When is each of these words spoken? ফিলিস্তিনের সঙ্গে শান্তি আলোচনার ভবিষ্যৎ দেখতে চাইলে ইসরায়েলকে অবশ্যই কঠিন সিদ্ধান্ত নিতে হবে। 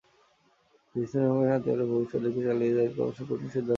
ফিলিস্তিনের 0.89 1.29
সঙ্গে 1.29 1.47
শান্তি 1.49 1.67
আলোচনার 1.69 1.91
ভবিষ্যৎ 1.93 2.21
দেখতে 2.25 2.41
চাইলে 2.45 2.63
ইসরায়েলকে 2.65 2.99
অবশ্যই 3.01 3.27
কঠিন 3.27 3.47
সিদ্ধান্ত 3.47 3.49
নিতে 3.49 3.59
হবে। 3.59 3.69